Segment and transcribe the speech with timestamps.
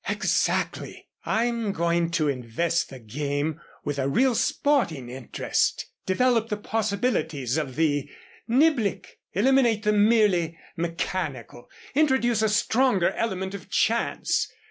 [0.09, 1.09] "Exactly.
[1.27, 7.75] I'm going to invest the game with a real sporting interest, develop the possibilities of
[7.75, 8.09] the
[8.49, 14.51] niblick, eliminate the merely mechanical, introduce a stronger element of chance.